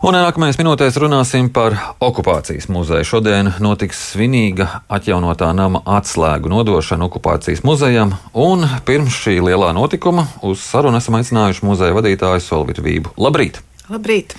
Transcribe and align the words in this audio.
Un 0.00 0.16
nākamajās 0.16 0.56
minūtēs 0.56 0.94
runāsim 0.96 1.50
par 1.52 1.74
okupācijas 2.00 2.70
muzeju. 2.72 3.04
Šodien 3.04 3.50
notiks 3.60 3.98
svinīga 4.14 4.80
atjaunotā 4.88 5.50
nama 5.52 5.82
atslēgu 5.98 6.48
nodošana 6.48 7.04
okupācijas 7.04 7.60
muzejam, 7.68 8.14
un 8.32 8.64
pirms 8.88 9.18
šī 9.20 9.36
lielā 9.44 9.74
notikuma 9.76 10.24
uz 10.40 10.62
sarunu 10.64 10.96
esam 10.96 11.18
aicinājuši 11.18 11.66
muzeja 11.68 11.98
vadītāju 11.98 12.40
Solvitu 12.40 12.86
Vību. 12.86 13.12
Labrīt! 13.20 13.60
Labrīt! 13.92 14.32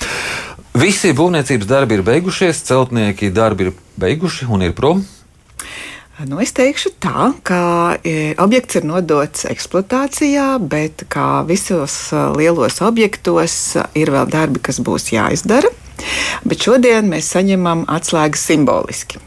Visi 0.81 1.13
būvniecības 1.13 1.69
darbi 1.69 1.99
ir 1.99 2.05
beigušies, 2.09 2.63
celtnieki 2.65 3.29
darbi 3.29 3.69
ir 3.69 3.77
beiguši 4.01 4.49
un 4.49 4.65
ir 4.65 4.73
prom. 4.73 5.05
Nu, 6.19 6.37
es 6.43 6.51
teikšu 6.53 6.91
tā, 7.01 7.31
ka 7.47 7.61
e, 8.03 8.33
objekts 8.43 8.77
ir 8.77 8.85
nodots 8.85 9.45
eksploatācijā, 9.49 10.59
bet 10.59 11.05
kā 11.09 11.41
visos 11.47 11.95
e, 12.11 12.19
lielos 12.35 12.81
objektos 12.83 13.55
ir 13.97 14.11
vēl 14.13 14.27
darbi, 14.29 14.61
kas 14.61 14.81
būs 14.83 15.09
jāizdara. 15.15 15.71
Bet 16.43 16.67
šodien 16.67 17.09
mēs 17.09 17.31
saņemam 17.31 17.87
atslēgas 17.89 18.43
simboliski. 18.51 19.21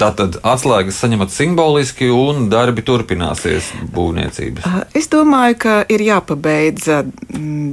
Tātad 0.00 0.38
atslēgas 0.48 0.96
saņemat 1.02 1.32
simboliski, 1.34 2.06
un 2.08 2.46
darbi 2.48 2.80
turpināsies 2.86 3.66
būvniecības. 3.92 4.64
Es 4.96 5.10
domāju, 5.12 5.58
ka 5.60 5.74
ir 5.92 6.00
jāpabeidz 6.06 6.88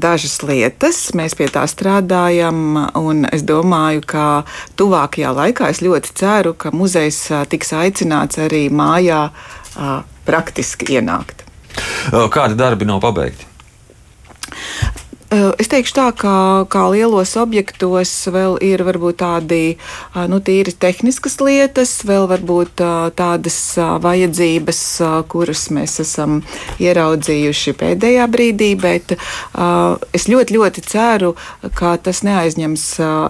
dažas 0.03 0.35
lietas. 0.43 0.99
Mēs 1.15 1.37
pie 1.39 1.47
tā 1.47 1.63
strādājam, 1.71 2.59
un 2.99 3.23
es 3.31 3.47
domāju, 3.47 4.03
ka 4.11 4.27
tuvākajā 4.75 5.31
laikā 5.39 5.71
es 5.71 5.79
ļoti 5.85 6.15
ceru, 6.19 6.51
ka 6.59 6.73
muzejs 6.75 7.21
tiks 7.47 7.71
aicināts 7.79 8.43
arī 8.43 8.65
mājā 8.67 9.29
praktiski 10.27 10.97
ienākt. 10.97 11.45
Kādi 12.11 12.59
darbi 12.59 12.89
nav 12.89 12.99
pabeigti? 13.07 13.56
Es 15.27 15.67
teikšu 15.67 15.91
tā, 15.91 16.03
ka 16.15 16.33
kā 16.71 16.85
lielos 16.87 17.33
objektos 17.35 18.11
vēl 18.31 18.53
ir 18.63 18.79
varbūt 18.87 19.17
tādi 19.19 19.75
nu, 20.31 20.37
tīri 20.39 20.71
tehniskas 20.71 21.35
lietas, 21.43 21.91
vēl 22.07 22.29
varbūt 22.31 22.79
tādas 23.19 23.57
vajadzības, 23.75 24.79
kuras 25.27 25.65
mēs 25.75 25.97
esam 25.99 26.37
ieraudzījuši 26.79 27.73
pēdējā 27.75 28.27
brīdī, 28.31 28.69
bet 28.79 29.17
es 30.15 30.29
ļoti, 30.31 30.55
ļoti 30.55 30.85
ceru, 30.87 31.33
ka 31.75 31.97
tas 31.99 32.23
neaizņems 32.23 32.85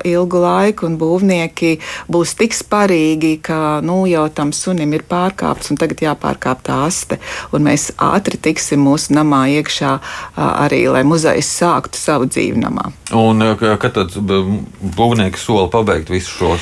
ilgu 0.06 0.44
laiku 0.46 0.86
un 0.92 1.00
būvnieki 1.02 1.74
būs 2.14 2.36
tik 2.38 2.54
sparīgi, 2.60 3.40
ka 3.42 3.80
nu, 3.82 4.04
jau 4.06 4.28
tam 4.30 4.54
sunim 4.54 4.94
ir 4.94 5.08
pārkāpts 5.10 5.74
un 5.74 5.82
tagad 5.82 6.06
jāpārkāp 6.06 6.62
tā 6.70 6.78
aste, 6.92 7.18
un 7.50 7.66
mēs 7.72 7.90
ātri 7.98 8.38
tiksim 8.38 8.86
mūsu 8.86 9.18
namā 9.18 9.48
iekšā 9.58 9.98
arī, 10.38 10.86
lai 10.94 11.02
muzejs 11.08 11.56
sāktu 11.58 11.87
sāktu 11.88 12.00
savu 12.00 12.28
dzīvi 12.28 12.60
namā. 12.60 12.92
Un 13.16 13.44
kad 13.80 13.94
tad 13.96 14.16
būvnieki 14.18 15.40
sola 15.40 15.68
pabeigt 15.72 16.10
visus 16.10 16.36
šos? 16.36 16.62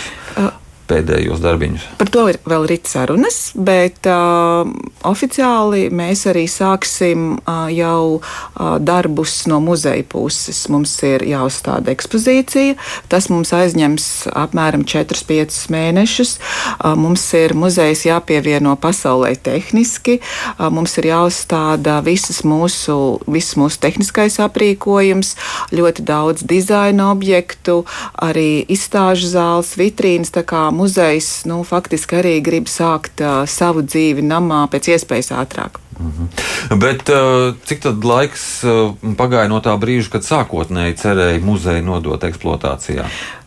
Pēdējos 0.85 1.39
darbiņus. 1.41 1.83
Par 1.97 2.09
to 2.13 2.27
ir 2.29 2.37
vēl 2.45 2.67
rīt 2.69 2.85
sarunas, 2.85 3.39
bet 3.57 4.05
uh, 4.05 4.67
oficiāli 5.09 5.87
mēs 5.89 6.27
arī 6.29 6.43
sāksim 6.45 7.39
uh, 7.39 7.65
jau 7.73 8.19
uh, 8.19 8.75
darbus 8.77 9.47
no 9.49 9.57
muzeja 9.65 10.05
puses. 10.05 10.59
Mums 10.69 10.93
ir 11.07 11.25
jāuzstāda 11.25 11.89
ekspozīcija. 11.89 12.75
Tas 13.09 13.31
mums 13.33 13.49
aizņems 13.57 14.05
apmēram 14.37 14.83
4-5 14.85 15.57
mēnešus. 15.73 16.35
Uh, 16.37 16.93
mums 16.99 17.25
ir 17.33 17.55
muzejs 17.57 18.05
jāpievieno 18.05 18.75
pasaulē 18.77 19.33
tehniski. 19.41 20.19
Uh, 20.21 20.69
mums 20.69 20.93
ir 21.01 21.09
jāuzstāda 21.09 21.97
visas 22.05 22.43
mūsu, 22.45 22.99
visas 23.25 23.57
mūsu 23.57 23.81
tehniskais 23.87 24.37
aprīkojums, 24.45 25.33
ļoti 25.73 26.05
daudz 26.05 26.45
dizaina 26.45 27.09
objektu, 27.09 27.81
arī 28.21 28.61
izstāžu 28.69 29.33
zāles, 29.33 29.73
vitrīnas 29.81 30.35
muzejs 30.75 31.29
nu, 31.49 31.61
faktiski 31.67 32.19
arī 32.19 32.35
grib 32.43 32.69
sākt 32.71 33.23
uh, 33.23 33.43
savu 33.49 33.85
dzīvi 33.85 34.25
namā 34.25 34.65
pēc 34.71 34.91
iespējas 34.95 35.31
ātrāk. 35.31 35.79
Mm 35.99 36.11
-hmm. 36.11 36.77
Bet 36.81 37.09
uh, 37.09 37.55
cik 37.65 37.81
tad 37.81 38.03
laiks 38.03 38.63
uh, 38.63 38.93
pagāja 39.17 39.47
no 39.47 39.59
tā 39.59 39.77
brīža, 39.79 40.11
kad 40.11 40.21
sākotnēji 40.21 40.97
cerēja 41.03 41.41
muzeju 41.41 41.83
nodot 41.83 42.23
eksploatācijā? 42.23 43.05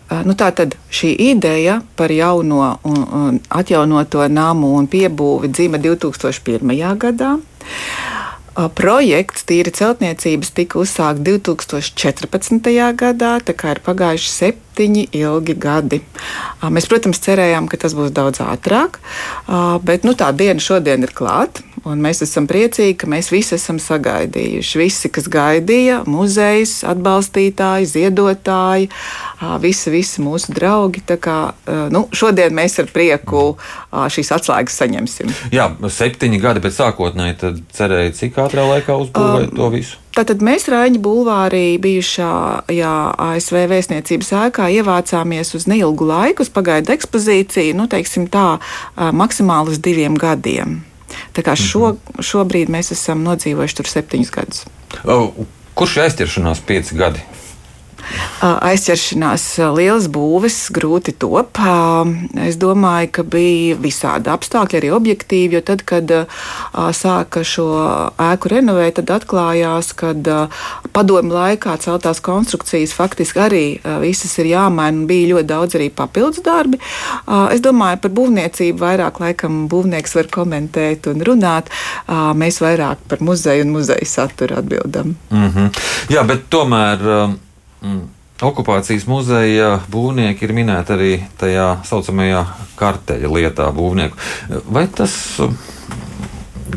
Nu, 0.08 0.32
tā 0.32 0.48
tad 0.56 0.74
šī 0.90 1.10
ideja 1.20 1.80
par 1.96 2.10
jauno 2.10 2.78
un, 2.82 3.04
un 3.12 3.40
atjaunoto 3.48 4.28
namu 4.28 4.70
un 4.78 4.86
piebūvi 4.88 5.50
dzima 5.52 5.78
2001. 5.78 6.96
gadā. 6.96 7.36
Projekts 8.58 9.44
tīri 9.46 9.70
celtniecības 9.70 10.48
tika 10.56 10.80
uzsākts 10.82 11.22
2014. 11.22 12.72
gadā, 12.98 13.36
tā 13.38 13.54
kā 13.54 13.76
ir 13.76 13.80
pagājuši 13.86 14.32
septiņi 14.32 15.04
ilgi 15.14 15.54
gadi. 15.54 16.00
Mēs, 16.66 16.88
protams, 16.90 17.22
cerējām, 17.22 17.70
ka 17.70 17.78
tas 17.78 17.94
būs 17.94 18.10
daudz 18.16 18.42
ātrāk, 18.42 18.98
bet 19.86 20.08
nu, 20.08 20.16
tā 20.18 20.32
diena 20.34 20.58
šodien 20.58 21.06
ir 21.06 21.14
klāta. 21.14 21.67
Un 21.88 22.02
mēs 22.04 22.20
esam 22.24 22.44
priecīgi, 22.48 22.96
ka 23.00 23.08
mēs 23.08 23.30
visi 23.32 23.54
esam 23.56 23.78
sagaidījuši. 23.80 24.80
Visi, 24.80 25.10
kas 25.12 25.28
gaidīja, 25.32 26.02
muzejs, 26.10 26.82
atbalstītāji, 26.88 27.88
ziedotāji, 27.88 28.90
visi, 29.62 29.92
visi 29.94 30.24
mūsu 30.24 30.52
draugi. 30.56 31.04
Kā, 31.22 31.38
nu, 31.94 32.04
šodien 32.12 32.52
mēs 32.56 32.76
ar 32.82 32.90
prieku 32.92 33.54
šīs 33.88 34.34
atslēgas 34.36 34.76
saņemsim. 34.82 35.32
Jā, 35.54 35.70
septiņi 35.80 36.42
gadi 36.42 36.64
pēc 36.64 36.76
sākotnēji 36.82 37.54
cerēja, 37.72 38.12
cik 38.20 38.36
ātrā 38.44 38.66
laikā 38.74 38.98
uzbūvēt 39.06 39.48
um, 39.54 39.56
to 39.56 39.70
visu. 39.72 39.96
Tātad 40.18 40.42
mēs 40.42 40.66
Raņģa 40.72 40.98
bulvārī 40.98 41.78
bijušā 41.78 42.34
jā, 42.74 42.94
ASV 43.22 43.60
vēstniecības 43.70 44.32
ēkā 44.42 44.66
ievācāmies 44.80 45.54
uz 45.54 45.68
neilgu 45.70 46.10
laiku, 46.10 46.42
uz 46.42 46.50
pagaidu 46.50 46.96
ekspozīciju, 46.96 47.78
nu, 47.78 47.86
teiksim 47.88 48.26
tā, 48.32 48.56
maksimāli 48.98 49.76
uz 49.76 49.82
diviem 49.84 50.18
gadiem. 50.18 50.80
Tā 51.36 51.44
kā 51.46 51.54
šo, 51.58 51.96
šobrīd 52.24 52.72
mēs 52.72 52.92
esam 52.94 53.24
nodzīvojuši 53.26 53.78
tur 53.80 53.90
septiņus 53.90 54.34
gadus. 54.34 54.64
Kurš 55.78 55.98
ir 55.98 56.06
aizķeršanās 56.08 56.62
pieci 56.66 56.98
gadi? 56.98 57.22
Aizķeršanās 58.42 59.44
lielas 59.74 60.06
būves 60.12 60.56
grūti 60.74 61.14
top. 61.18 61.58
Es 62.44 62.58
domāju, 62.60 63.10
ka 63.18 63.24
bija 63.26 63.76
visādi 63.80 64.30
apstākļi, 64.30 64.78
arī 64.78 64.90
objektīvi, 64.94 65.58
jo 65.58 65.62
tad, 65.66 65.82
kad 65.88 66.12
sāka 66.96 67.42
šo 67.46 67.68
ēku 68.28 68.52
renovēt, 68.52 68.98
tad 69.00 69.14
atklājās, 69.18 69.90
ka 69.98 70.12
padomu 70.94 71.34
laikā 71.34 71.76
celtās 71.82 72.22
konstrukcijas 72.24 72.94
faktiski 72.96 73.42
arī 73.42 73.64
visas 74.02 74.36
ir 74.38 74.52
jāmaina 74.52 75.02
un 75.02 75.06
bija 75.10 75.32
ļoti 75.34 75.48
daudz 75.48 75.78
arī 75.78 75.88
papildus 75.94 76.44
darbi. 76.46 76.80
Es 77.52 77.62
domāju, 77.64 78.02
par 78.04 78.14
būvniecību 78.18 78.82
vairāk 78.82 79.20
laikam 79.22 79.64
būvnieks 79.70 80.14
var 80.18 80.30
komentēt 80.38 81.10
un 81.10 81.24
runāt. 81.26 81.72
Mēs 82.08 82.62
vairāk 82.64 83.02
par 83.10 83.24
muzeju 83.24 83.66
un 83.66 83.74
muzeja 83.78 84.06
saturu 84.06 84.60
atbildam. 84.62 85.16
Mm 85.30 85.50
-hmm. 85.50 85.82
Jā, 86.08 86.26
bet 86.26 86.48
tomēr. 86.50 87.36
Mm. 87.82 88.17
Okupācijas 88.38 89.02
muzeja 89.10 89.80
būvnieki 89.90 90.44
ir 90.46 90.52
minēti 90.54 90.94
arī 90.94 91.10
tajā 91.40 91.66
saucamajā 91.88 92.44
karteļa 92.78 93.30
lietā 93.34 93.66
būvnieku. 93.74 94.14
Vai 94.70 94.84
tas 94.86 95.12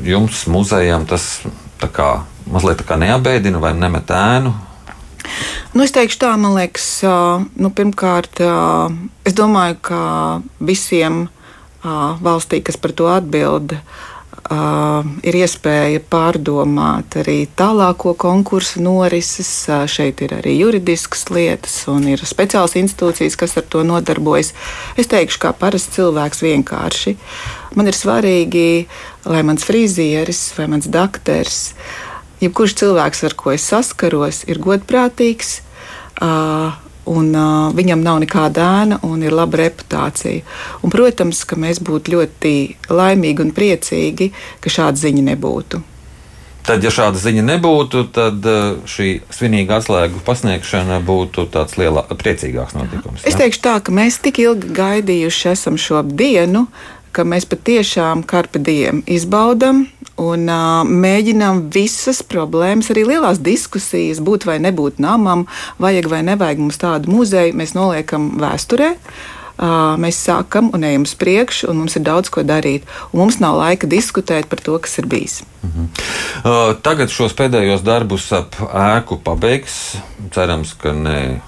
jums 0.01 0.47
muzejām 0.49 1.05
tas 1.05 1.43
tā 1.81 1.91
kā 1.93 2.09
mazliet 2.49 2.81
tā 2.81 2.87
kā 2.89 2.97
neabēdina 3.03 3.61
vai 3.61 3.75
nemet 3.77 4.09
ēnu? 4.09 4.55
Nu, 5.75 5.85
es 5.85 5.93
teikšu 5.93 6.23
tā, 6.23 6.31
man 6.41 6.57
liekas, 6.57 6.87
nu, 7.05 7.69
pirmkārt, 7.77 8.41
es 9.21 9.37
domāju, 9.37 9.77
ka 9.85 10.01
visiem 10.57 11.27
valstī, 11.85 12.63
kas 12.65 12.81
par 12.81 12.97
to 12.97 13.05
atbild, 13.13 13.77
Uh, 13.77 14.09
ir 14.51 15.37
iespēja 15.37 16.01
pārdomāt 16.11 17.15
arī 17.21 17.45
tālāko 17.57 18.13
konkursu 18.19 18.81
norises. 18.83 19.49
Uh, 19.69 19.85
šeit 19.89 20.21
ir 20.25 20.35
arī 20.39 20.57
juridiskas 20.59 21.27
lietas, 21.31 21.75
un 21.91 22.07
ir 22.11 22.23
speciāls 22.27 22.75
institūcijas, 22.79 23.37
kas 23.39 23.57
ar 23.61 23.67
to 23.71 23.85
nodarbojas. 23.87 24.53
Es 24.99 25.09
teikšu, 25.11 25.41
kā 25.45 25.53
parasts 25.57 25.95
cilvēks 25.95 26.43
vienkārši. 26.43 27.15
Man 27.79 27.87
ir 27.87 27.95
svarīgi, 27.95 28.67
lai 29.31 29.43
mans 29.47 29.63
frizieris 29.67 30.43
vai 30.57 30.67
mans 30.73 30.89
doktors, 30.91 31.73
jebkurš 32.43 32.75
cilvēks, 32.83 33.25
ar 33.29 33.37
ko 33.39 33.55
es 33.55 33.67
saskaros, 33.71 34.43
ir 34.51 34.59
godprātīgs. 34.63 35.59
Uh, 36.21 36.75
un 37.09 37.29
uh, 37.33 37.69
viņam 37.75 38.03
nav 38.05 38.19
nekāda 38.23 38.65
ēna 38.81 38.99
un 39.07 39.23
ir 39.25 39.33
laba 39.35 39.63
reputācija. 39.63 40.43
Un, 40.81 40.93
protams, 40.93 41.43
ka 41.47 41.57
mēs 41.59 41.81
būtu 41.83 42.15
ļoti 42.15 42.53
laimīgi 42.91 43.45
un 43.45 43.55
priecīgi, 43.55 44.31
ka 44.61 44.73
šāda 44.73 45.01
ziņa 45.01 45.25
nebūtu. 45.31 45.81
Tad, 46.61 46.83
ja 46.85 46.91
šāda 46.93 47.17
ziņa 47.17 47.41
nebūtu, 47.47 48.03
tad 48.13 48.45
šī 48.89 49.07
svinīga 49.33 49.79
atslēgu 49.79 50.21
pasniegšana 50.25 50.99
būtu 51.05 51.47
tāds 51.49 51.73
lielāks, 51.81 52.13
priecīgāks 52.21 52.77
notikums. 52.77 53.25
Es 53.25 53.37
teikšu 53.39 53.63
tā, 53.65 53.79
ka 53.81 53.93
mēs 53.95 54.19
tik 54.21 54.43
ilgi 54.43 54.69
gaidījuši 54.77 55.47
esam 55.55 55.79
šo 55.81 56.03
dienu, 56.05 56.67
ka 57.11 57.25
mēs 57.27 57.49
patiešām 57.49 58.21
karpe 58.29 58.61
diem 58.61 59.01
izbaudam 59.09 59.87
un 60.21 60.47
uh, 60.51 60.85
mēģinām 60.85 61.65
visas 61.73 62.21
problēmas, 62.23 62.91
arī 62.93 63.05
lielās 63.09 63.41
diskusijas, 63.43 64.21
būt 64.23 64.47
vai 64.49 64.59
nebūt 64.63 65.01
namam, 65.01 65.47
vajag 65.81 66.09
vai 66.11 66.23
nevajag 66.27 66.61
mums 66.61 66.81
tādu 66.81 67.13
muzeju, 67.13 67.57
mēs 67.57 67.75
noliekam 67.77 68.33
vēsturē. 68.41 68.95
Uh, 69.61 69.93
mēs 70.01 70.17
sākam 70.25 70.71
un 70.73 70.85
ejam 70.87 71.03
uz 71.05 71.11
priekšu, 71.19 71.67
un 71.69 71.83
mums 71.83 71.93
ir 71.99 72.01
daudz 72.07 72.31
ko 72.33 72.41
darīt. 72.47 72.87
Mums 73.13 73.37
nav 73.43 73.59
laika 73.59 73.89
diskutēt 73.89 74.47
par 74.49 74.63
to, 74.63 74.77
kas 74.81 74.97
ir 74.97 75.05
bijis. 75.11 75.43
Uh 75.61 75.69
-huh. 75.69 75.85
uh, 76.41 76.75
tagad 76.81 77.13
šos 77.13 77.35
pēdējos 77.37 77.83
darbus 77.85 78.31
ap 78.31 78.55
ēku 78.73 79.19
pabeigs. 79.23 79.97
Cerams, 80.33 80.73
ka 80.73 80.93
ne 80.93 81.41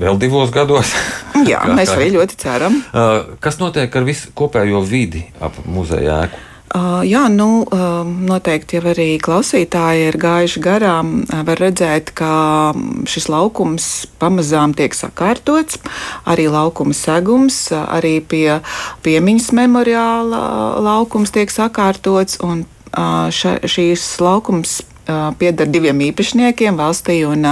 vēl 0.00 0.18
divos 0.18 0.50
gados. 0.50 0.90
Jā, 1.50 1.62
kā, 1.62 1.74
mēs 1.74 1.94
arī 1.94 2.10
ļoti 2.16 2.36
ceram. 2.36 2.82
Uh, 2.92 3.36
kas 3.40 3.58
notiek 3.58 3.96
ar 3.96 4.04
visu 4.04 4.28
kopējo 4.34 4.82
vidi 4.82 5.24
ap 5.40 5.52
muzeja 5.64 6.24
ēku? 6.24 6.38
Uh, 6.68 7.00
jā, 7.08 7.22
nu, 7.32 7.64
uh, 7.64 8.04
noteikti 8.04 8.76
jau 8.76 8.90
arī 8.90 9.06
klausītāji 9.24 10.10
ir 10.10 10.18
gājuši 10.20 10.60
garām. 10.60 11.12
Uh, 11.24 11.40
var 11.48 11.62
redzēt, 11.62 12.12
ka 12.18 12.74
šis 13.08 13.30
laukums 13.32 13.86
pamazām 14.20 14.74
tiek 14.76 14.92
sakārtots. 14.92 15.80
Arī 16.28 16.48
laukuma 16.52 16.92
segums, 16.92 17.70
arī 17.72 18.18
pie 18.20 18.60
piemiņas 19.06 19.48
memoriāla 19.56 20.42
laukums 20.84 21.32
tiek 21.32 21.52
sakārtots. 21.52 22.36
Ša, 22.88 23.58
šīs 23.68 24.04
laukums 24.24 24.78
pieder 25.38 25.68
diviem 25.70 26.00
īpašniekiem, 26.08 26.76
valstī 26.78 27.22
un 27.28 27.46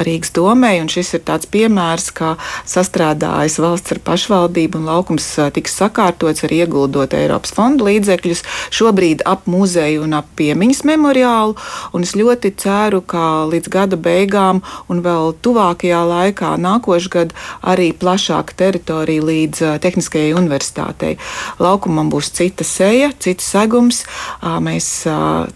Rīgas 0.00 0.32
domē. 0.36 0.74
Šis 0.90 1.14
ir 1.18 1.22
tāds 1.28 1.48
piemērs, 1.50 2.10
kā 2.16 2.34
sastrādājas 2.68 3.58
valsts 3.60 3.92
ar 3.94 4.00
pašvaldību 4.06 4.80
un 4.80 4.88
laukums 4.88 5.26
tiks 5.56 5.76
sakārtots 5.76 6.44
ar 6.46 6.54
ieguldot 6.56 7.14
Eiropas 7.16 7.52
fondu 7.56 7.88
līdzekļus. 7.88 8.42
Šobrīd 8.74 9.24
ap 9.28 9.46
muzeju 9.50 10.04
un 10.06 10.16
ap 10.18 10.30
piemiņas 10.38 10.82
memoriālu. 10.88 11.56
Un 11.96 12.06
es 12.06 12.14
ļoti 12.16 12.54
ceru, 12.60 13.02
ka 13.02 13.44
līdz 13.50 13.72
gada 13.72 13.98
beigām 14.00 14.62
un 14.92 15.02
vēl 15.04 15.34
tuvākajā 15.44 16.02
laikā, 16.08 16.54
nākošais 16.60 17.12
gads, 17.12 17.36
arī 17.66 17.90
plašāka 17.96 18.56
teritorija 18.56 19.26
līdz 19.26 19.64
Tehniskajai 19.84 20.32
universitātei. 20.38 21.16
Laukumam 21.60 22.10
būs 22.12 22.32
cita 22.36 22.64
seja, 22.64 23.12
cits 23.20 23.46
segums. 23.52 24.04
Mēs 24.40 24.88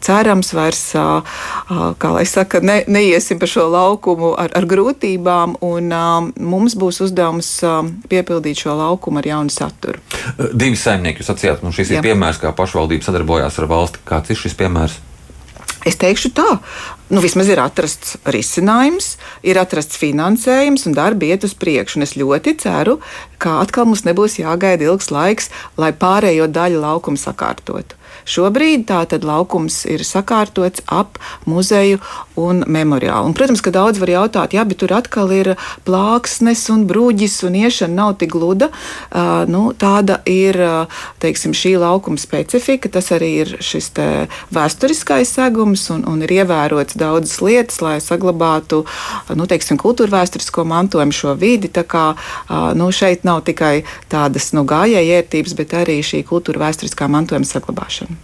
cerams 0.04 0.52
vairs 0.56 0.84
kā 2.00 2.12
lai 2.14 2.24
saka, 2.28 2.60
ne, 2.64 2.80
neiesim 2.90 3.40
pa 3.40 3.48
šo 3.50 3.66
laukumu 3.72 4.32
ar, 4.40 4.52
ar 4.56 4.66
grūtībām, 4.70 5.58
un 5.66 5.92
um, 5.94 6.30
mums 6.52 6.76
būs 6.78 7.02
uzdevums 7.06 7.52
um, 7.66 7.92
piepildīt 8.10 8.64
šo 8.64 8.76
laukumu 8.78 9.22
ar 9.22 9.30
jaunu 9.32 9.54
saturu. 9.54 10.02
Divi 10.52 10.78
saimnieki, 10.78 11.22
jūs 11.22 11.30
sacījāt, 11.32 11.62
nu 11.66 11.74
šis 11.74 11.94
Jā. 11.94 12.00
ir 12.00 12.10
piemērs, 12.10 12.40
kā 12.42 12.54
pašvaldība 12.56 13.06
sadarbojās 13.06 13.60
ar 13.62 13.70
valsti. 13.70 14.02
Kāds 14.08 14.34
ir 14.34 14.40
šis 14.40 14.58
piemērs? 14.58 14.98
Es 15.88 15.96
teikšu 15.96 16.28
tā, 16.36 16.58
nu, 17.08 17.22
vismaz 17.24 17.48
ir 17.48 17.60
atrasts 17.62 18.18
risinājums, 18.28 19.14
ir 19.40 19.56
atrasts 19.56 19.96
finansējums 19.96 20.84
un 20.90 20.96
darbi 20.96 21.30
iet 21.32 21.46
uz 21.48 21.54
priekšu. 21.56 21.96
Un 21.96 22.04
es 22.04 22.18
ļoti 22.20 22.52
ceru, 22.60 22.98
ka 23.40 23.56
atkal 23.62 23.88
mums 23.88 24.04
nebūs 24.04 24.36
jāgaida 24.42 24.90
ilgs 24.90 25.08
laiks, 25.14 25.48
lai 25.80 25.94
pārējo 25.96 26.50
daļu 26.52 26.82
laukumu 26.84 27.20
sakārtotu. 27.20 27.96
Šobrīd 28.30 28.86
tātad 28.90 29.24
laukums 29.26 29.82
ir 29.90 30.04
sakārtots 30.06 30.84
ap 30.86 31.18
muzeju 31.50 31.98
un 32.38 32.62
memoriālu. 32.66 33.30
Un, 33.30 33.34
protams, 33.36 33.62
ka 33.64 33.72
daudz 33.74 34.00
var 34.00 34.12
jautāt, 34.12 34.54
jā, 34.54 34.64
bet 34.68 34.80
tur 34.82 34.94
atkal 34.94 35.32
ir 35.34 35.52
plāksnes 35.86 36.62
un 36.72 36.86
brūģis 36.88 37.40
un 37.48 37.58
iešana 37.58 37.96
nav 37.96 38.14
tik 38.20 38.32
gluda. 38.36 38.70
Uh, 39.10 39.42
nu, 39.50 39.70
tāda 39.74 40.20
ir 40.30 40.56
teiksim, 41.22 41.54
šī 41.56 41.74
laukuma 41.80 42.20
specifika. 42.20 42.90
Tas 42.92 43.10
arī 43.16 43.32
ir 43.42 43.54
šis 43.64 43.90
vēsturiskais 44.54 45.34
segums 45.34 45.88
un, 45.92 46.04
un 46.08 46.22
ir 46.24 46.34
ievērots 46.40 46.98
daudzas 47.00 47.40
lietas, 47.44 47.80
lai 47.84 47.96
saglabātu 48.04 48.84
nu, 49.34 49.48
teiksim, 49.50 49.80
kultūra 49.80 50.20
vēsturisko 50.20 50.64
mantojumu 50.68 51.16
šo 51.16 51.34
vidi. 51.40 51.72
Tā 51.72 51.84
kā 51.88 52.06
uh, 52.14 52.70
nu, 52.78 52.90
šeit 52.94 53.26
nav 53.28 53.42
tikai 53.48 53.80
tādas 54.12 54.52
nu, 54.56 54.66
gājēji 54.68 55.16
ērtības, 55.20 55.58
bet 55.58 55.78
arī 55.82 56.00
šī 56.06 56.24
kultūra 56.28 56.68
vēsturiskā 56.68 57.10
mantojuma 57.10 57.48
saglabāšana. 57.48 58.19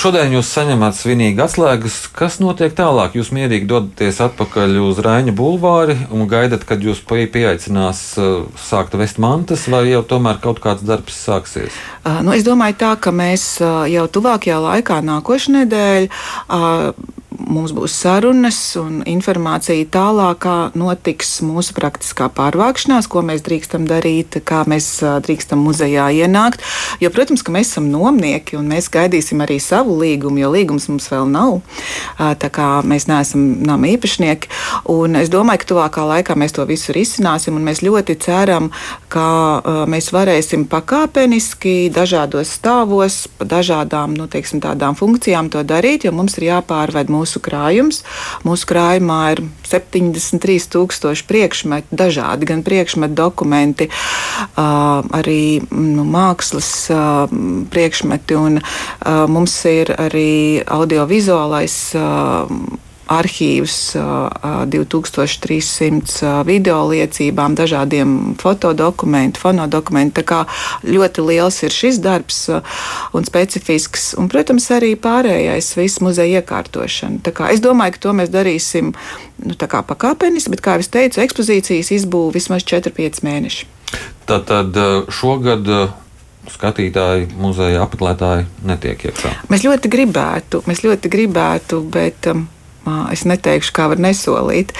Šodien 0.00 0.32
jūs 0.34 0.48
saņemat 0.50 0.96
svinīgi 0.98 1.42
atslēgas. 1.44 1.98
Kas 2.16 2.40
notiek 2.42 2.72
tālāk? 2.74 3.14
Jūs 3.14 3.30
mierīgi 3.34 3.68
dodaties 3.70 4.18
atpakaļ 4.24 4.80
uz 4.82 4.98
Raņa 5.04 5.34
bulvāri 5.36 5.94
un 6.10 6.26
gaidat, 6.30 6.64
kad 6.66 6.82
jūs 6.82 7.02
pieaicinās 7.06 8.00
sākt 8.58 8.96
vest 8.98 9.20
mantas, 9.22 9.68
vai 9.70 9.84
jau 9.92 10.02
tomēr 10.02 10.40
kaut 10.42 10.58
kāds 10.64 10.82
darbs 10.86 11.20
sāksies? 11.22 11.78
Nu, 12.02 12.34
es 12.34 12.42
domāju 12.46 12.80
tā, 12.82 12.96
ka 12.98 13.14
mēs 13.14 13.46
jau 13.60 14.08
tuvākajā 14.10 14.58
laikā 14.64 14.98
nākošais 15.06 15.54
nedēļa 15.60 16.10
mums 17.48 17.72
būs 17.76 17.94
sarunas 17.94 18.58
un 18.80 19.00
informācija 19.08 19.86
tālākā 19.92 20.72
notiks 20.78 21.38
mūsu 21.46 21.74
praktiskā 21.76 22.28
pārvākšanās, 22.36 23.08
ko 23.10 23.22
mēs 23.26 23.44
drīkstam 23.46 23.86
darīt, 23.90 24.40
kā 24.46 24.62
mēs 24.70 24.88
drīkstam 25.24 25.62
muzejā 25.64 26.10
ienākt. 26.22 26.64
Jo, 27.02 27.12
protams, 27.14 27.44
ka 27.46 27.54
mēs 27.54 27.72
esam 27.72 27.90
nomnieki 27.92 28.58
un 28.60 28.68
mēs 28.70 28.90
gaidīsim 28.92 29.42
arī 29.44 29.60
savu 29.62 29.96
līgumu, 30.00 30.42
jo 30.42 30.52
līgums 30.54 30.88
mums 30.90 31.08
vēl 31.12 31.28
nav. 31.30 31.60
Tā 32.18 32.52
kā 32.52 32.68
mēs 32.86 33.08
neesam 33.10 33.46
nama 33.66 33.92
īpašnieki. 33.94 34.50
Un 34.90 35.16
es 35.20 35.30
domāju, 35.32 35.62
ka 35.62 35.70
tuvākā 35.72 36.04
laikā 36.08 36.36
mēs 36.38 36.54
to 36.56 36.64
visu 36.68 36.94
risināsim 36.96 37.56
un 37.58 37.66
mēs 37.66 37.82
ļoti 37.84 38.16
ceram, 38.22 38.70
ka 39.12 39.26
mēs 39.90 40.10
varēsim 40.14 40.66
pakāpeniski 40.70 41.90
dažādos 41.94 42.54
stāvos, 42.58 43.24
pa 43.38 43.48
dažādām 43.48 44.14
nu, 44.18 44.28
teiksim, 44.30 44.62
funkcijām 44.96 45.50
to 45.50 45.62
darīt, 45.66 46.04
jo 46.04 46.12
mums 46.14 46.36
ir 46.38 46.48
jāpārved 46.50 47.10
mūsu 47.12 47.42
krājums. 47.42 48.02
Mūsu 48.46 48.68
krājumā 48.70 49.20
ir 49.34 49.44
73,000 49.70 51.26
priekšmetu, 51.30 51.94
dažādi 51.94 52.48
gan 52.50 52.64
priekšmetu 52.66 53.14
dokumenti, 53.18 53.88
arī 54.56 55.60
nu, 55.70 56.04
mākslas 56.04 56.70
priekšmeti, 57.70 58.38
un 58.38 58.60
mums 59.30 59.56
ir 59.70 59.94
arī 59.98 60.62
audiovizuālais 60.66 61.76
arhīvs, 63.10 63.76
2300 64.70 66.44
video 66.46 66.78
liecībām, 66.90 67.56
dažādiem 67.58 68.36
fotodokumentu, 68.40 69.40
fonodokumentu. 69.42 70.20
Tā 70.20 70.24
kā 70.26 70.40
ļoti 70.86 71.24
liels 71.26 71.58
ir 71.66 71.74
šis 71.74 71.98
darbs 72.02 72.38
un 73.16 73.26
specifisks, 73.26 74.12
un, 74.20 74.30
protams, 74.30 74.70
arī 74.76 74.94
pārējais 75.00 75.72
viss 75.78 76.02
muzeja 76.04 76.40
iekārtošana. 76.40 77.34
Kā 77.34 77.50
es 77.54 77.60
domāju, 77.64 77.96
ka 77.96 78.04
to 78.06 78.12
mēs 78.20 78.30
darīsim 78.32 78.94
nu, 79.42 79.54
pakāpeniski, 79.58 80.54
bet, 80.54 80.62
kā 80.64 80.78
jau 80.78 80.86
teicu, 80.98 81.22
ekspozīcijas 81.24 81.90
izbūve 81.98 82.36
vismaz 82.38 82.62
4-5 82.68 83.24
mēneši. 83.26 83.66
Tātad 84.30 84.76
šogad 85.10 85.66
skatītāji, 86.50 87.28
muzeja 87.38 87.82
apmeklētāji 87.84 88.46
netiek 88.66 89.02
iekšā. 89.10 89.34
Mēs 89.50 89.66
ļoti 89.66 89.90
gribētu, 89.92 90.62
mēs 90.70 90.86
ļoti 90.86 91.12
gribētu, 91.12 91.82
bet. 91.90 92.30
Um, 92.30 92.48
Es 93.12 93.26
neteikšu, 93.28 93.74
kā 93.76 93.86
var 93.92 94.00
nesolīt, 94.00 94.72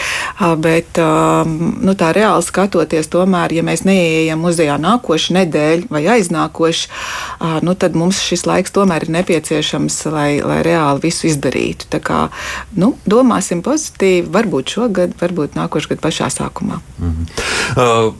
bet 0.65 0.97
nu, 0.97 1.95
tā 2.01 2.11
reāli 2.17 2.47
skatoties, 2.47 3.11
tomēr, 3.13 3.53
ja 3.59 3.65
mēs 3.67 3.85
neieejam 3.85 4.41
muzejā 4.41 4.79
nākošu 4.81 5.37
nedēļu 5.37 5.91
vai 5.93 6.03
aiznākošu, 6.17 6.89
nu, 7.67 7.75
tad 7.77 7.99
mums 8.01 8.23
šis 8.25 8.47
laiks 8.49 8.73
tomēr 8.77 9.05
ir 9.05 9.13
nepieciešams, 9.19 9.99
lai, 10.15 10.31
lai 10.41 10.63
reāli 10.67 11.05
visu 11.05 11.29
izdarītu. 11.29 11.91
Tā 11.93 12.01
kā 12.05 12.23
nu, 12.81 12.95
domāsim 13.05 13.61
pozitīvi, 13.67 14.25
varbūt 14.33 14.75
šogad, 14.79 15.15
varbūt 15.21 15.61
nākošais 15.61 15.93
gads 15.93 16.07
pašā 16.09 16.33
sākumā. 16.41 16.81
Mhm. 16.99 17.31
Uh, 17.77 18.13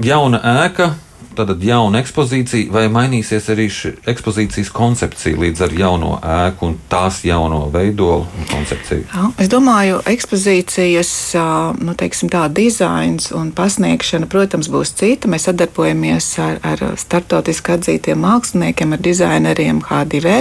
jauna 0.00 0.40
ēka 0.64 0.94
tātad 1.36 1.62
jauna 1.64 2.00
ekspozīcija, 2.02 2.70
vai 2.74 2.86
mainīsies 2.92 3.48
arī 3.52 3.66
šī 3.72 3.92
ekspozīcijas 4.10 4.70
koncepcija 4.74 5.38
līdz 5.40 5.64
ar 5.66 5.74
jauno 5.76 6.12
ēku 6.20 6.68
un 6.68 6.76
tās 6.90 7.22
jauno 7.26 7.62
veidolu 7.72 8.26
un 8.26 8.48
koncepciju? 8.50 9.06
Jā, 9.10 9.26
es 9.42 9.50
domāju, 9.52 10.00
ekspozīcijas 10.10 11.12
nu, 11.80 11.94
teiksim, 11.98 12.30
tā, 12.32 12.46
dizains 12.52 13.30
un 13.36 13.52
pasniegšana, 13.56 14.28
protams, 14.30 14.70
būs 14.72 14.94
cita. 14.98 15.30
Mēs 15.30 15.48
sadarbojamies 15.48 16.30
ar, 16.42 16.58
ar 16.66 16.84
starptautiski 17.00 17.76
atzītiem 17.76 18.20
māksliniekiem, 18.24 18.96
ar 18.96 19.04
dizaineriem 19.04 19.82
H2V. 19.86 20.36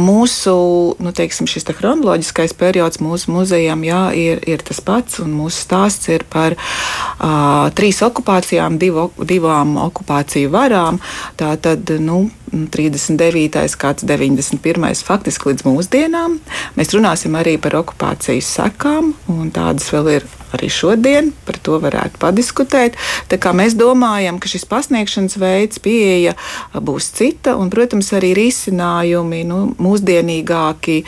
Mūsu 0.00 0.56
nu, 1.02 1.14
teiksim, 1.16 1.48
šis 1.50 1.68
te 1.68 1.76
chronoloģiskais 1.76 2.54
periods 2.58 3.02
mūsu 3.04 3.32
muzejam 3.34 3.84
jā, 3.86 4.02
ir, 4.16 4.42
ir 4.48 4.64
tas 4.66 4.80
pats, 4.84 5.20
un 5.24 5.34
mūsu 5.36 5.64
stāsts 5.64 6.10
ir 6.12 6.24
par 6.30 6.56
uh, 6.58 7.68
trīs 7.76 8.00
okupācijām, 8.04 8.78
divu, 8.80 9.08
divām 9.28 9.77
okupāciju 9.86 10.50
varām. 10.54 11.00
Tā 11.40 11.54
tad 11.62 11.90
nu, 12.02 12.26
39. 12.52 13.76
kāds 13.80 14.06
91. 14.08 15.04
faktiski 15.04 15.52
līdz 15.52 15.66
mūsdienām. 15.68 16.38
Mēs 16.78 16.94
runāsim 16.96 17.36
arī 17.38 17.58
par 17.60 17.78
okupācijas 17.82 18.50
sekām, 18.58 19.14
un 19.32 19.52
tādas 19.54 19.90
vēl 19.94 20.14
ir 20.18 20.28
arī 20.56 20.70
šodien 20.72 21.32
par 21.46 21.58
to 21.62 21.78
varētu 21.82 22.20
padiskutēt. 22.22 22.96
Tā 23.28 23.38
kā 23.40 23.52
mēs 23.56 23.76
domājam, 23.78 24.38
ka 24.40 24.50
šis 24.50 24.66
pasniegšanas 24.68 25.38
veids, 25.40 25.80
pieeja 25.82 26.34
būs 26.74 27.10
cita, 27.18 27.56
un, 27.58 27.70
protams, 27.72 28.10
arī 28.16 28.32
risinājumi 28.38 29.42
nu, 29.48 29.60
mūsdienīgāki, 29.82 30.98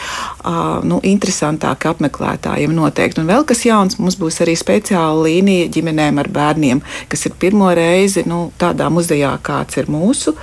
nu, 0.91 1.01
interesantāki 1.07 1.91
apmeklētājiem 1.91 2.75
noteikti. 2.77 3.23
Un 3.23 3.31
vēl 3.31 3.47
kas 3.49 3.65
jauns, 3.67 3.99
mums 4.01 4.19
būs 4.21 4.41
arī 4.45 4.57
speciāla 4.59 5.27
līnija 5.27 5.71
ģimenēm 5.75 6.21
ar 6.23 6.31
bērniem, 6.33 6.83
kas 7.11 7.27
ir 7.29 7.37
pirmo 7.41 7.71
reizi 7.77 8.25
nu, 8.29 8.51
tādā 8.61 8.91
muzejā, 8.93 9.33
kāds 9.47 9.81
ir 9.81 9.91
mūsu, 9.93 10.37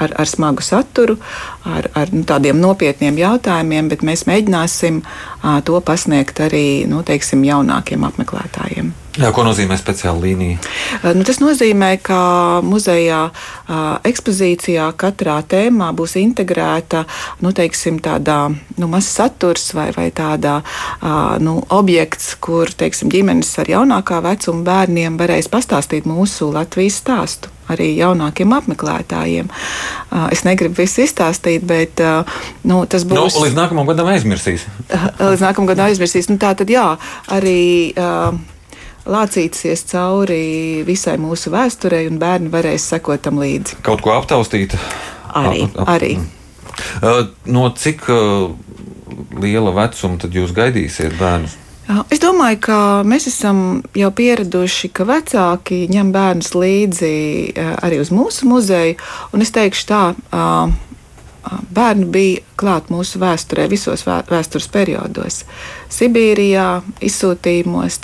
ar, 0.00 0.14
ar 0.20 0.30
smagu 0.30 0.64
saturu, 0.64 1.18
ar, 1.66 1.90
ar 1.94 2.12
nu, 2.14 2.24
tādiem 2.28 2.60
nopietniem 2.60 3.18
jautājumiem, 3.18 3.90
bet 3.92 4.04
mēs 4.06 4.26
mēģināsim 4.30 5.02
uh, 5.02 5.60
to 5.64 5.80
pasniegt 5.84 6.40
arī 6.44 6.84
nu, 6.90 7.02
teiksim, 7.06 7.44
jaunākiem 7.46 8.04
apmeklētājiem 8.06 8.43
spēlētājiem. 8.44 8.92
Jā, 9.14 9.28
ko 9.30 9.44
nozīmē 9.46 9.76
speciāla 9.78 10.18
līnija? 10.18 10.58
Nu, 11.14 11.22
tas 11.26 11.38
nozīmē, 11.38 11.92
ka 12.02 12.18
muzejā 12.66 13.20
ekspozīcijā 14.10 14.88
katrā 14.98 15.36
tēmā 15.46 15.92
būs 15.94 16.16
integrēta 16.18 17.04
nu, 17.44 17.52
teiksim, 17.54 18.00
tādā 18.02 18.48
nu, 18.50 18.88
mazs 18.90 19.12
saturs 19.14 19.68
vai, 19.78 19.92
vai 19.94 20.08
tādā 20.14 20.56
nu, 21.44 21.60
objekts, 21.78 22.32
kur 22.42 22.72
teiksim, 22.74 23.12
ģimenes 23.12 23.52
ar 23.62 23.70
jaunākā 23.70 24.18
vecuma 24.24 24.66
bērniem 24.66 25.18
varēs 25.20 25.50
pastāstīt 25.52 26.08
mūsu 26.10 26.50
Latvijas 26.54 26.98
stāstu 27.04 27.52
arī 27.70 27.94
jaunākiem 27.96 28.50
apmeklētājiem. 28.52 29.46
Es 30.34 30.42
negribu 30.44 30.82
visu 30.82 31.04
izstāstīt, 31.04 31.64
bet 31.64 32.02
nu, 32.66 32.82
tas 32.90 33.06
nu, 33.06 33.14
būs. 33.14 33.38
Nu, 33.38 33.44
līdz 33.46 33.56
nākamajam 33.56 33.92
gadam 33.94 34.10
aizmirsīs. 34.12 34.66
līdz 34.90 35.46
nākamajam 35.46 35.70
gadam 35.70 35.88
aizmirsīs. 35.88 36.28
Nu, 36.32 36.36
tā 36.42 36.52
tad 36.58 36.72
jā, 36.72 36.88
arī. 37.32 37.94
Uh, 37.94 38.42
lācīsies 39.10 39.84
cauri 39.90 40.84
visai 40.86 41.16
mūsu 41.20 41.52
vēsturei, 41.54 42.06
un 42.10 42.20
bērni 42.22 42.52
varēs 42.52 42.88
sekot 42.94 43.24
tam 43.24 43.40
līdzi. 43.42 43.80
Kaut 43.84 44.04
ko 44.04 44.14
aptaustīt? 44.16 44.76
Arī. 45.34 45.66
Ap, 45.66 45.82
ap, 45.82 45.90
arī. 45.96 46.14
Uh, 47.02 47.26
no 47.46 47.68
cik 47.76 48.08
uh, 48.10 48.48
liela 49.40 49.74
vecuma 49.76 50.18
tad 50.22 50.34
jūs 50.34 50.54
gaidīsiet 50.56 51.18
bērnus? 51.20 51.60
Es 51.84 52.16
domāju, 52.22 52.56
ka 52.64 52.76
mēs 53.04 53.26
esam 53.28 53.58
jau 53.92 54.08
pieraduši, 54.16 54.88
ka 54.96 55.04
vecāki 55.04 55.82
ņem 55.92 56.14
bērnus 56.14 56.54
līdzi 56.56 57.10
arī 57.60 57.98
uz 58.00 58.08
mūsu 58.14 58.48
muzeju. 58.48 58.96
Un 59.36 59.44
es 59.44 59.52
teikšu 59.52 59.84
tā, 59.90 60.00
bērni 61.76 62.08
bija 62.08 62.40
klāt 62.56 62.88
mūsu 62.88 63.20
vēsturē 63.20 63.66
visos 63.68 64.06
vēstures 64.08 64.70
periodos. 64.72 65.42
Sibīrijā, 65.92 66.80
izsūtījumos. 67.04 68.00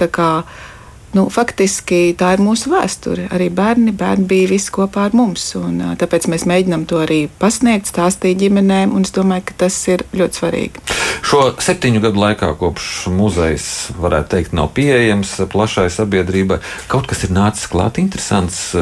Nu, 1.17 1.25
faktiski 1.33 2.13
tā 2.19 2.35
ir 2.37 2.43
mūsu 2.45 2.71
vēsture. 2.71 3.27
Arī 3.35 3.49
bērni, 3.51 3.91
bērni 3.97 4.29
bija 4.31 4.51
visi 4.53 4.71
kopā 4.75 5.09
ar 5.09 5.17
mums. 5.19 5.49
Un, 5.59 5.81
tāpēc 5.99 6.29
mēs 6.31 6.47
mēģinām 6.47 6.87
to 6.91 7.01
arī 7.03 7.25
pasniegt, 7.41 7.91
stāstīt 7.91 8.39
ģimenēm. 8.45 8.95
Es 9.01 9.15
domāju, 9.17 9.49
ka 9.51 9.59
tas 9.65 9.79
ir 9.91 10.05
ļoti 10.15 10.41
svarīgi. 10.43 10.85
Šo 11.27 11.43
septiņu 11.59 12.05
gadu 12.07 12.23
laikā, 12.23 12.53
kopš 12.61 13.09
muzejs, 13.15 13.67
varētu 13.99 14.37
teikt, 14.37 14.55
nav 14.57 14.71
pieejams 14.77 15.35
plašai 15.51 15.89
sabiedrībai, 15.93 16.61
kaut 16.91 17.11
kas 17.11 17.27
ir 17.27 17.35
nācis 17.35 17.67
klāt 17.71 17.99
interesants 18.03 18.77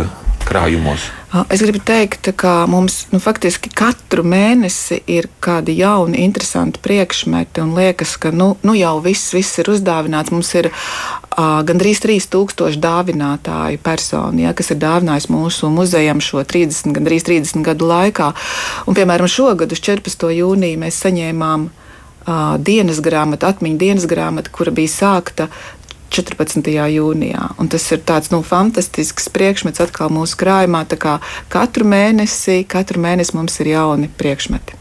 krājumos. 0.48 1.10
Es 1.52 1.60
gribu 1.60 1.80
teikt, 1.84 2.30
ka 2.40 2.64
mums 2.70 3.02
nu, 3.12 3.20
faktiski 3.20 3.68
katru 3.76 4.24
mēnesi 4.24 5.02
ir 5.10 5.28
kādi 5.44 5.74
jauni, 5.76 6.22
interesanti 6.24 6.80
priekšmeti, 6.84 7.60
un 7.60 7.74
liekas, 7.76 8.16
ka 8.20 8.32
nu, 8.32 8.54
nu 8.64 8.76
jau 8.78 8.94
viss, 9.04 9.34
viss 9.36 9.60
ir 9.60 9.68
uzdāvināts. 9.68 10.32
Mums 10.32 10.54
ir 10.56 10.70
uh, 10.72 11.60
gandrīz 11.68 12.00
3000 12.04 12.80
dāvinātāju 12.80 13.82
personu, 13.84 14.46
ja, 14.46 14.54
kas 14.56 14.72
ir 14.72 14.80
dāvinājis 14.80 15.28
mūsu 15.32 15.68
muzejam 15.74 16.22
šo 16.24 16.40
30, 16.48 16.96
gandrīz 16.96 17.28
30 17.28 17.66
gadu 17.68 17.90
laikā. 17.92 18.32
Un, 18.88 18.96
piemēram, 18.96 19.28
šogad 19.28 19.76
uz 19.76 19.84
14. 19.84 20.32
jūniju 20.40 20.80
mēs 20.80 21.04
saņēmām 21.04 21.68
dienas 22.60 23.00
grāmatu, 23.00 23.48
atmiņu 23.48 23.78
dienas 23.80 24.06
grāmatu, 24.08 24.52
kura 24.52 24.72
bija 24.74 24.90
sākta 24.92 25.48
14. 26.10 26.64
jūnijā. 26.94 27.50
Un 27.60 27.70
tas 27.72 27.84
ir 27.92 28.02
tāds 28.08 28.32
nu, 28.32 28.42
fantastisks 28.46 29.28
priekšmets 29.34 29.82
atkal 29.84 30.12
mūsu 30.14 30.38
krājumā. 30.40 30.84
Katru 31.52 31.86
mēnesi, 31.88 32.62
katru 32.68 33.02
mēnesi 33.04 33.36
mums 33.36 33.58
ir 33.62 33.74
jauni 33.74 34.10
priekšmeti. 34.18 34.78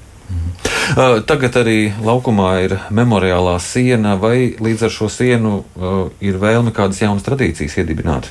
Uh, 0.97 1.19
tagad 1.27 1.55
arī 1.59 1.91
laukumā 2.03 2.49
ir 2.63 2.77
memoriālā 2.95 3.57
siena, 3.63 4.15
vai 4.19 4.55
līdz 4.59 4.87
ar 4.87 4.91
šo 4.91 5.07
sienu 5.11 5.53
uh, 5.59 5.97
ir 6.23 6.39
vēlme 6.39 6.71
kādas 6.75 6.99
jaunas 7.03 7.23
tradīcijas 7.27 7.77
iedibināt? 7.83 8.27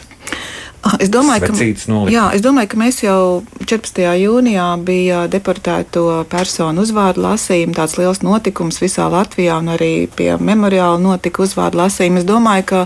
Es 1.03 1.11
domāju, 1.13 1.49
ka, 1.51 2.07
jā, 2.13 2.25
es 2.37 2.43
domāju, 2.45 2.71
ka 2.73 2.79
mēs 2.81 3.01
jau 3.03 3.21
14. 3.67 4.03
jūnijā 4.21 4.67
bija 4.87 5.25
deportēto 5.31 6.25
personu 6.31 6.85
uzvārdu 6.87 7.25
lasījumi, 7.25 7.75
tāds 7.77 7.97
liels 7.99 8.23
notikums 8.25 8.79
visā 8.83 9.09
Latvijā, 9.13 9.59
un 9.63 9.73
arī 9.75 10.07
pie 10.17 10.35
memoriāla 10.39 11.01
notika 11.03 11.43
uzvārdu 11.45 11.81
lasījumi. 11.81 12.23
Es 12.23 12.29
domāju, 12.29 12.67
ka 12.71 12.85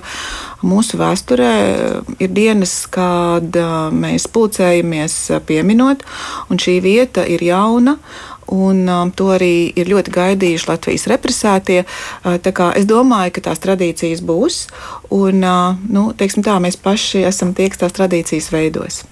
mūsu 0.67 1.01
vēsturē 1.01 1.53
ir 2.21 2.35
dienas, 2.37 2.75
kad 2.93 3.57
mēs 3.97 4.29
pulcējamies 4.33 5.17
pieminot, 5.49 6.05
un 6.51 6.61
šī 6.61 6.79
vieta 6.85 7.27
ir 7.29 7.45
jauna 7.45 7.99
un 8.51 8.83
um, 8.89 9.13
to 9.15 9.31
arī 9.35 9.71
ir 9.79 9.91
ļoti 9.91 10.15
gaidījuši 10.15 10.69
Latvijas 10.71 11.07
represētie. 11.11 11.85
Uh, 12.25 12.39
es 12.75 12.89
domāju, 12.89 13.35
ka 13.37 13.47
tās 13.51 13.63
tradīcijas 13.63 14.25
būs, 14.27 14.65
un 15.15 15.45
uh, 15.47 15.79
nu, 15.89 16.11
tā, 16.19 16.59
mēs 16.63 16.79
paši 16.81 17.25
esam 17.31 17.55
tie, 17.55 17.71
kas 17.71 17.85
tās 17.85 17.97
tradīcijas 17.97 18.51
veidos. 18.55 19.03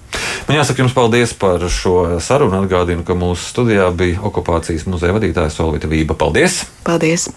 Man 0.47 0.57
jāsaka 0.57 0.83
jums 0.83 0.95
paldies 0.97 1.33
par 1.37 1.63
šo 1.71 2.19
sarunu. 2.23 2.63
Atgādinu, 2.63 3.05
ka 3.07 3.15
mūsu 3.17 3.51
studijā 3.53 3.87
bija 3.95 4.23
okupācijas 4.25 4.87
muzeja 4.89 5.15
vadītājs 5.15 5.59
Solvita 5.59 5.89
Vība. 5.91 6.17
Paldies! 6.19 6.63
Paldies! 6.87 7.29